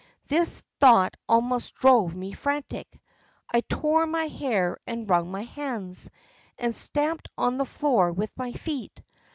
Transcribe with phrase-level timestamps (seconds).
[0.29, 2.99] This thought almost drove me frantic.
[3.53, 6.09] I tore my hair and wrung my hands,
[6.57, 9.03] and stamped on the floor with my feet.